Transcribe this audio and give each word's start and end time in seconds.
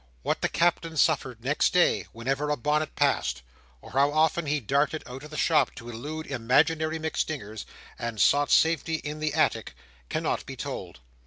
What 0.23 0.41
the 0.41 0.49
Captain 0.49 0.97
suffered 0.97 1.43
next 1.43 1.73
day, 1.73 2.07
whenever 2.11 2.49
a 2.49 2.57
bonnet 2.57 2.95
passed, 2.95 3.43
or 3.83 3.91
how 3.91 4.11
often 4.11 4.47
he 4.47 4.59
darted 4.59 5.03
out 5.05 5.21
of 5.21 5.29
the 5.29 5.37
shop 5.37 5.75
to 5.75 5.89
elude 5.91 6.25
imaginary 6.25 6.97
MacStingers, 6.97 7.65
and 7.99 8.19
sought 8.19 8.49
safety 8.49 8.95
in 8.95 9.19
the 9.19 9.35
attic, 9.35 9.75
cannot 10.09 10.43
be 10.47 10.55
told. 10.55 11.01